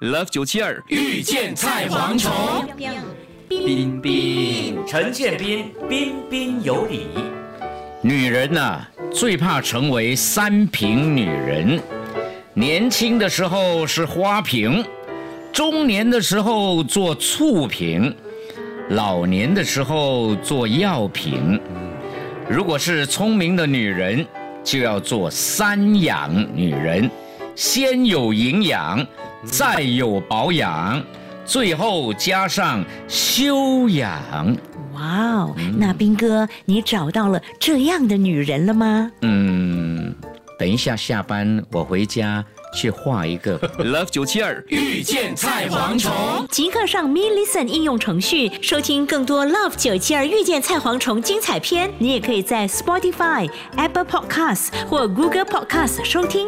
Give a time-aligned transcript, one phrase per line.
[0.00, 2.32] Love 九七二遇见菜蝗虫，
[3.48, 4.78] 彬彬。
[4.86, 7.08] 陈建斌彬彬有礼。
[8.00, 11.82] 女人呐、最怕成为三瓶女人。
[12.54, 14.84] 年轻的时候是花瓶，
[15.52, 18.14] 中年的时候做醋瓶，
[18.90, 21.60] 老年的时候做药瓶。
[22.48, 24.24] 如果是聪明的女人，
[24.62, 27.10] 就要做三养女人，
[27.58, 29.04] 先有营养，
[29.42, 31.02] 再有保养，
[31.44, 34.16] 最后加上修养。
[34.94, 39.10] 哇哦，那斌哥，你找到了这样的女人了吗？
[39.22, 40.14] 嗯，
[40.56, 43.58] 等一下下班我回家去画一个。
[43.82, 46.12] Love 九七二遇见菜蝗虫，
[46.52, 51.90] 即刻上 Me Listen 应用程序收听更多 Love 九七二遇见菜蝗虫精彩片。
[51.98, 56.46] 你也可以在 Spotify、Apple Podcasts 或 Google Podcasts 收听。